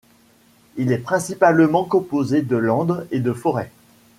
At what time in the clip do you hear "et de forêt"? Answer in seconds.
3.11-3.69